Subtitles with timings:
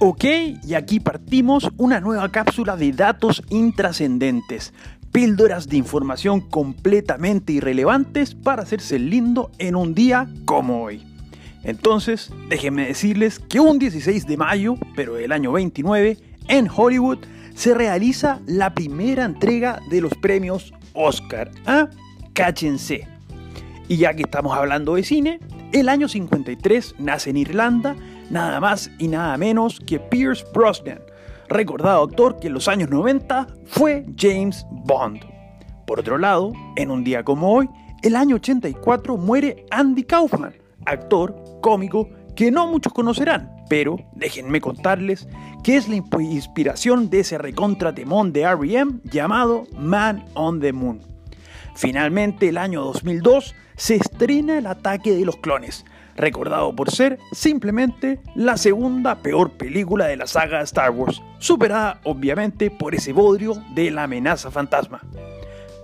[0.00, 0.24] Ok,
[0.62, 4.72] y aquí partimos una nueva cápsula de datos intrascendentes,
[5.10, 11.04] píldoras de información completamente irrelevantes para hacerse lindo en un día como hoy.
[11.64, 17.18] Entonces, déjenme decirles que un 16 de mayo, pero del año 29, en Hollywood
[17.56, 21.50] se realiza la primera entrega de los premios Oscar.
[21.66, 21.88] ¿Ah?
[22.34, 23.08] Cáchense.
[23.88, 25.40] Y ya que estamos hablando de cine,
[25.72, 27.96] el año 53 nace en Irlanda
[28.30, 31.00] nada más y nada menos que Pierce Brosnan,
[31.48, 35.20] recordado actor que en los años 90 fue James Bond.
[35.86, 37.68] Por otro lado, en un día como hoy,
[38.02, 40.54] el año 84 muere Andy Kaufman,
[40.84, 45.26] actor, cómico, que no muchos conocerán, pero déjenme contarles
[45.64, 49.00] que es la inspiración de ese recontratemón de R.E.M.
[49.04, 51.17] llamado Man on the Moon.
[51.78, 55.84] Finalmente, el año 2002 se estrena El ataque de los clones,
[56.16, 62.72] recordado por ser simplemente la segunda peor película de la saga Star Wars, superada obviamente
[62.72, 65.02] por ese bodrio de la amenaza fantasma.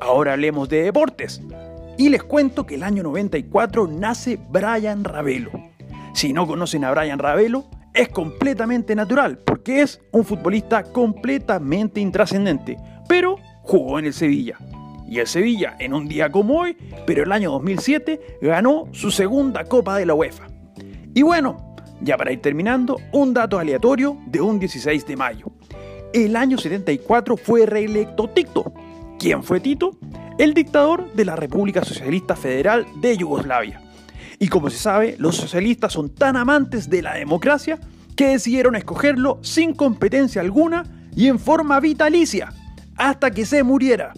[0.00, 1.40] Ahora hablemos de deportes.
[1.96, 5.52] Y les cuento que el año 94 nace Brian Ravelo.
[6.12, 12.78] Si no conocen a Brian Ravelo, es completamente natural, porque es un futbolista completamente intrascendente,
[13.08, 14.58] pero jugó en el Sevilla.
[15.08, 19.64] Y el Sevilla, en un día como hoy, pero el año 2007, ganó su segunda
[19.64, 20.46] Copa de la UEFA.
[21.14, 25.52] Y bueno, ya para ir terminando, un dato aleatorio de un 16 de mayo.
[26.12, 28.72] El año 74 fue reelecto Tito.
[29.18, 29.98] ¿Quién fue Tito?
[30.38, 33.80] El dictador de la República Socialista Federal de Yugoslavia.
[34.38, 37.78] Y como se sabe, los socialistas son tan amantes de la democracia
[38.16, 40.84] que decidieron escogerlo sin competencia alguna
[41.16, 42.52] y en forma vitalicia,
[42.96, 44.12] hasta que se muriera.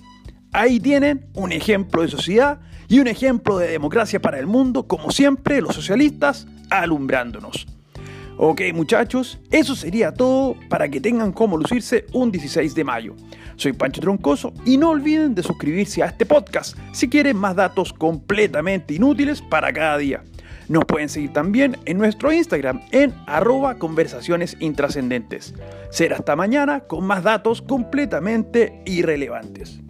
[0.56, 5.10] Ahí tienen un ejemplo de sociedad y un ejemplo de democracia para el mundo, como
[5.10, 7.66] siempre los socialistas alumbrándonos.
[8.38, 13.14] Ok muchachos, eso sería todo para que tengan cómo lucirse un 16 de mayo.
[13.56, 17.92] Soy Pancho Troncoso y no olviden de suscribirse a este podcast si quieren más datos
[17.92, 20.24] completamente inútiles para cada día.
[20.70, 25.52] Nos pueden seguir también en nuestro Instagram en arroba conversaciones intrascendentes.
[25.90, 29.82] Será hasta mañana con más datos completamente irrelevantes.